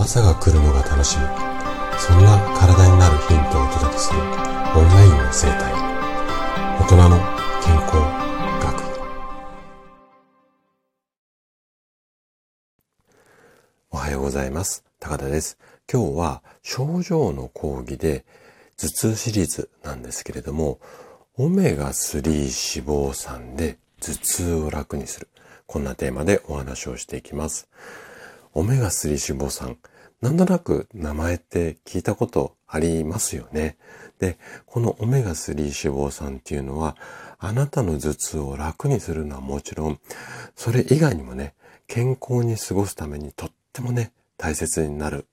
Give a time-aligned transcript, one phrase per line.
[0.00, 1.24] 朝が来るのが楽しみ。
[1.98, 4.26] そんな体になるヒントをお届けするオン
[4.88, 5.74] ラインの生態。
[6.80, 7.18] 大人の
[7.62, 7.96] 健康
[8.64, 8.80] 学。
[13.90, 14.84] おはようございます。
[14.98, 15.58] 高田です。
[15.92, 18.24] 今日は症状の講義で
[18.78, 20.80] 頭痛シリーズなんですけれども
[21.36, 22.48] オメガ3脂
[22.88, 25.28] 肪酸で頭痛を楽にする。
[25.66, 27.68] こんなテーマでお話をしていきます。
[28.54, 29.76] オメガ3脂肪酸。
[30.20, 33.78] なんとなく名前って聞いたことありますよね。
[34.18, 36.96] で、このオメガ3脂肪酸っていうのは、
[37.38, 39.98] あなたの頭痛を楽にするのはもちろん、
[40.56, 41.54] それ以外にもね、
[41.86, 45.26] 健康に過ごすためにとってもね、大切になる、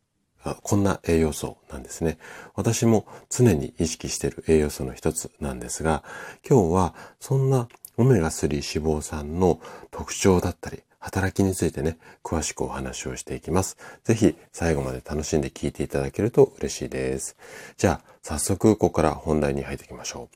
[0.64, 2.18] こんな栄養素なんですね。
[2.56, 6.04] 私も常に意識している栄養素の一つなんですが、
[6.48, 9.60] 今日はそんなオメガ3脂肪酸の
[9.92, 13.78] 特徴だったり、働きについてね、詳しくお話をしていきます。
[14.04, 17.36] ぜひ最後まで楽しんで聞いていただけると嬉しいです。
[17.78, 20.30] じゃあ、早速ここから本題に入っていきましょ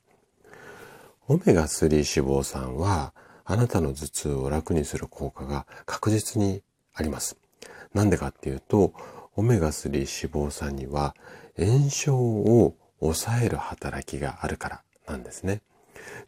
[1.29, 1.33] う。
[1.33, 3.13] オメガ3脂肪酸は、
[3.45, 6.61] あなたの頭痛を楽にする効果が確実に
[6.93, 7.37] あります。
[7.93, 8.93] なんでかっていうと、
[9.35, 11.15] オメガ3脂肪酸には
[11.57, 15.61] 炎症を抑える働きがあるからなんですね。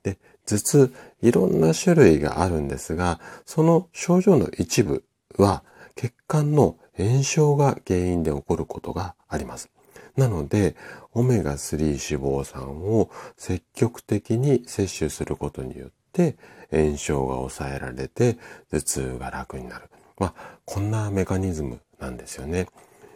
[0.03, 5.03] で、頭痛、いろんな種類があるんですが、その症状の一部
[5.38, 5.63] は
[5.95, 9.69] 血管の炎症が原因で起こることがあります。
[10.16, 10.75] なので、
[11.13, 16.35] オメガ3脂肪酸を積極的に摂取することによって、
[16.72, 18.38] 炎症が抑えられて
[18.72, 19.89] 頭痛が楽になる。
[20.19, 22.67] まあ、こんなメカニズムなんですよね。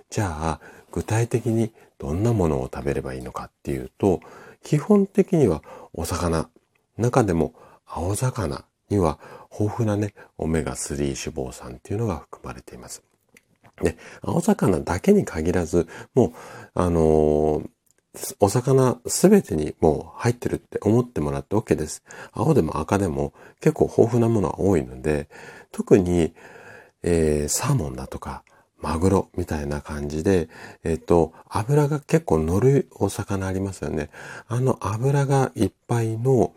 [0.10, 0.60] じゃあ、
[0.92, 4.22] 具体的にどんなものを食べればいいのかっていうと、
[4.64, 5.62] 基本的には
[5.94, 6.50] お魚、
[6.98, 7.54] 中でも
[7.86, 9.20] 青魚には
[9.52, 13.04] 豊富なね、オメガ3脂肪酸っていうのが含まれています。
[13.82, 16.32] で、青魚だけに限らず、もう、
[16.74, 17.70] あのー、
[18.40, 22.04] お魚すべてにもう入ってるって思ってもらって OK です。
[22.32, 25.30] 青でも赤でも結構豊富なものは多いので、
[25.72, 26.34] 特に、
[27.04, 28.44] えー、サーモンだとか、
[28.80, 30.50] マグロみたいな感じで、
[30.84, 34.10] えっ、と、油が結構乗るお魚ありますよね。
[34.48, 36.54] あの油がいっぱいの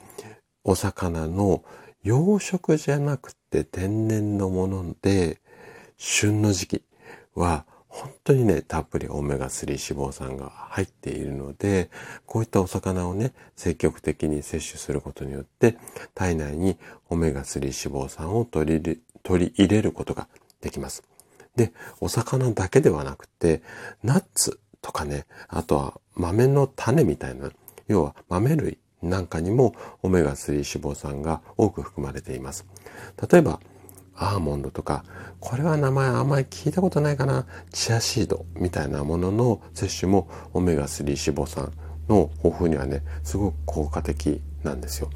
[0.65, 1.65] お魚の
[2.03, 5.41] 養殖じゃなくて天然のもので、
[5.97, 6.85] 旬の時期
[7.35, 11.91] は本当にね、たっぷりオメガ3脂肪酸が入っているので、
[12.25, 15.77] こういったお魚をね、積極的に摂取することによって、
[16.15, 16.79] 体内に
[17.09, 17.73] オメガ3脂
[18.05, 20.29] 肪酸を取り入れることが
[20.61, 21.03] できます。
[21.57, 23.61] で、お魚だけではなくて、
[24.05, 27.51] ナッツとかね、あとは豆の種みたいな、
[27.89, 32.67] 要は豆類なんかにもオメガ3脂肪酸が多く含まれています。
[33.31, 33.61] 例えば、
[34.15, 35.05] アーモンドとか、
[35.41, 41.73] これは名前あんまり聞いたことないかな、チアシードみたいなものの摂取もオメガ3脂肪酸
[42.09, 45.11] の豊富にはね、すごく効果的なんですよ。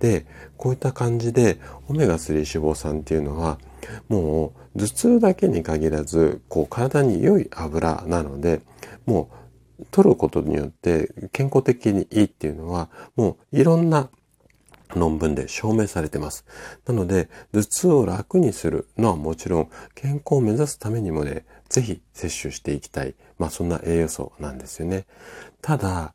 [0.00, 3.58] で、こういった感じで、オメガ3脂肪酸っていうのは、
[4.08, 8.60] もう頭痛だけに限らず、こう体に良い油なので、
[9.06, 9.36] もう
[9.90, 14.10] 取ることによって健康的にいいっていうのは、もういろんな
[14.94, 16.44] 論文で証明されてます。
[16.86, 23.14] なので、頭痛を楽にするのはもちろん、健康を目指すためにもね、ぜひ摂取していきたい。
[23.38, 25.06] まあそんな栄養素なんですよね。
[25.60, 26.14] ただ、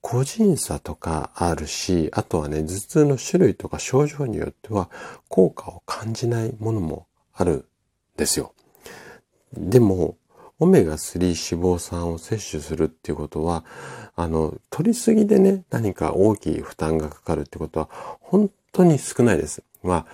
[0.00, 4.90] 個人差とかあるし、あとはね、頭痛の種類とか症状によっては
[5.28, 7.64] 効果を感じないものもあるん
[8.16, 8.54] ですよ。
[9.52, 10.16] でも、
[10.60, 13.64] オメガ3脂肪酸を摂取するっていうことは、
[14.14, 17.88] あの、取りすぎでね、何か大きい負担がかかるってことは、
[18.20, 19.62] 本当に少ないです。
[19.82, 20.06] まあ、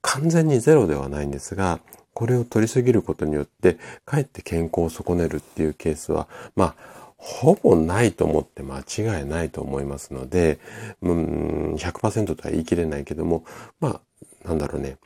[0.00, 1.80] 完全にゼロではないんですが、
[2.14, 6.74] これを取りすぎることによって、かえって健康を損ねるっていうケースは、まあ、
[7.16, 10.58] ほぼないと思って間違いないと思いますので、
[11.02, 13.44] うん、100%とは言い切れないけども、
[13.80, 14.00] ま
[14.44, 14.96] あ、なんだろうね。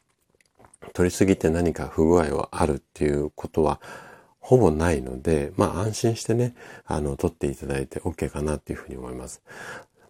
[0.92, 3.80] 取りすぎて何か不具合はあるっていうことは、
[4.46, 6.54] ほぼないので、まあ安心してね、
[6.84, 9.42] あの、取っていただいて OK かなっていうふうに思います。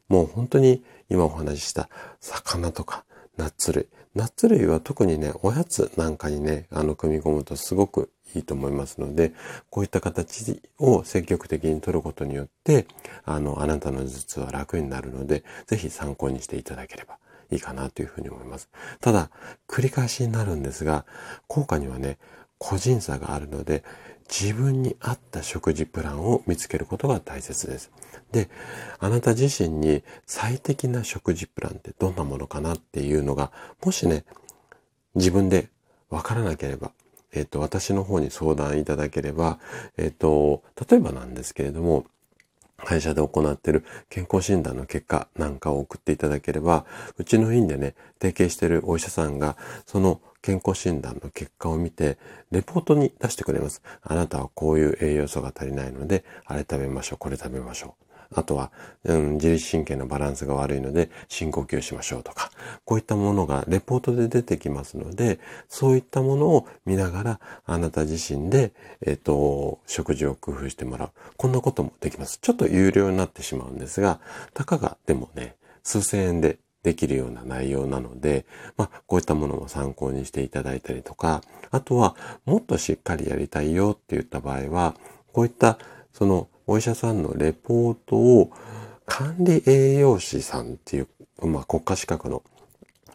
[0.08, 1.88] もう本当に今お話しした
[2.20, 3.06] 魚とか
[3.38, 3.88] ナッツ類。
[4.14, 9.32] ナッツ類は特にね、おやつなんかにね、あの、組み込むとすごくいいと思いますので、
[9.70, 12.86] こういった形を積極的に取ることによって、
[13.24, 17.16] あの、あなたの頭痛は楽になるので、ぜひ参考にしていただければ
[17.50, 18.68] いいかなというふうに思います。
[19.00, 19.30] ただ、
[19.66, 21.06] 繰り返しになるんですが、
[21.46, 22.18] 効果にはね、
[22.58, 23.84] 個人差があるので、
[24.28, 27.90] 自分に合った食事プランを見つけることが大切です。
[28.32, 28.48] で、
[28.98, 33.52] あなた自身に最適な食事プランってどんなものかなっていうのが、
[33.84, 34.24] もしね、
[35.14, 35.68] 自分で
[36.10, 36.92] わからなければ、
[37.32, 39.58] えっ、と、私の方に相談いただければ、
[39.96, 42.06] えっ、と、例えばなんですけれども、
[42.78, 46.84] 会社で行っている健康診断の結果なんかを送っていただければ、
[47.18, 49.56] うちの院でね、提携しているお医者さんが、
[49.86, 52.18] その健康診断の結果を見て、
[52.50, 53.82] レポートに出してくれます。
[54.02, 58.05] あなたはこういう栄養素が足りないので、あれ食べましょう、これ食べましょう。
[58.36, 58.70] あとは、
[59.04, 62.50] うん、自律神経のバランスが悪いので深呼吸しましょうとか、
[62.84, 71.10] こういったものがレポートで出てきますので、そういったものを見ながらあなた自身で、えっ、と、食事を工夫してもらう。
[71.36, 72.38] こんなこともできます。
[72.40, 74.20] ちょっと有料になってしまうんですが、
[74.52, 78.44] たかがでもね、数千円でできるような内容なので、
[78.76, 84.94] まあ、こういったものも参考にしていただいたりとか、あとは、もっとしっかりやりたいよって言った場合は、
[85.32, 85.78] こういった
[86.12, 88.50] そのお医者さんのレポートを
[89.06, 91.08] 管理栄養士さんっていう、
[91.46, 92.42] まあ、国家資格の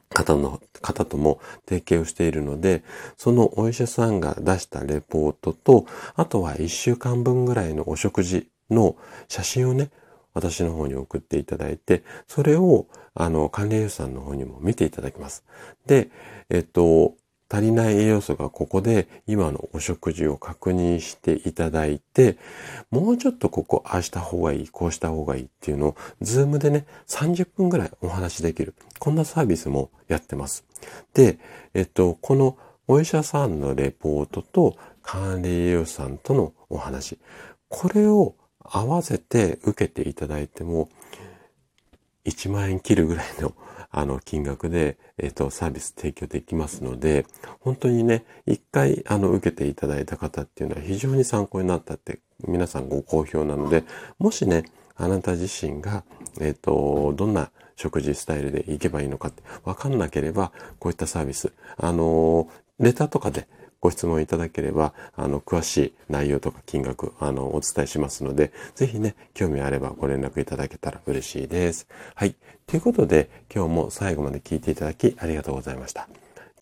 [0.10, 2.84] 方の、方とも提携をしているので、
[3.18, 8.96] そのお医者さんが出したレポートと、あとは1週間分ぐらいのお食事の
[9.28, 9.90] 写真をね、
[10.34, 15.44] 私の方に送っていただいて、それを、あの、管理栄養士さんの方にも見ていただきます。
[15.86, 16.10] で、
[16.50, 17.16] えっと、
[17.52, 22.38] 足りない栄養素がここで今のお食事を確認していただいて、
[22.92, 28.74] もうちょっとここああした方がいい、こうした方がいいっていうのを、ズームでね、30分ぐらいお話できる。
[29.00, 30.64] こんなサービスもやってます。
[31.14, 31.40] で、
[31.74, 32.58] えっと、この
[32.88, 37.20] お医者さんのレポートと管理栄養士さんとのお話。
[37.68, 40.88] これを合わせて受けていただいても、
[42.26, 43.54] 1万円切るぐらいの
[43.94, 47.26] あの、金額で、えっ、と、サービス提供できますので、
[47.60, 53.84] 本当にね、一回、あの、受けていただいた方っていうのは非常に参考になったって、皆さんご好評なので、
[54.18, 54.64] もしね、
[54.96, 56.06] あなた自身が、
[56.40, 62.48] えっ、と、どんな食事スタイルでいけばいいのかってわかんなければ、こういったサービス、あの、
[62.80, 63.48] レターとかで
[63.82, 71.88] ご質問いただければ、あの、詳しい内容とか金額、あの、お伝えしますので、ぜひね、興味あればご連絡いただけたら嬉しいです。
[72.16, 72.36] はい。
[72.68, 76.08] ということで、今日も最後まで聞いていただきありがとうございました。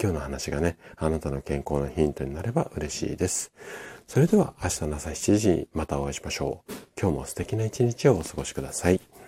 [0.02, 3.52] 今日の話がね、あなたの健康のヒントになれば嬉しいです。
[4.08, 6.74] それでは明日の朝7時にまたお会いしましょう。
[7.00, 9.19] 今日も素敵な一日をお過ごしください。